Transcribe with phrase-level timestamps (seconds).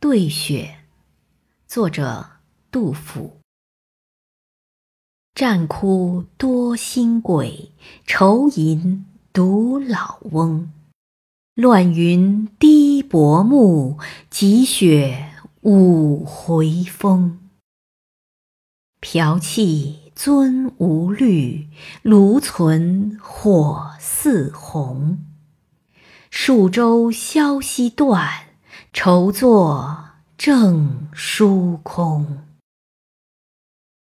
[0.00, 0.78] 对雪，
[1.66, 2.30] 作者
[2.70, 3.42] 杜甫。
[5.34, 7.72] 战哭多新鬼，
[8.06, 10.72] 愁吟独老翁。
[11.54, 13.98] 乱云低薄暮，
[14.30, 17.38] 积雪五回风。
[19.00, 21.68] 瓢气樽无绿，
[22.00, 25.26] 炉存火似红。
[26.30, 28.49] 数州消息断。
[28.92, 29.96] 愁坐
[30.36, 32.49] 正书空。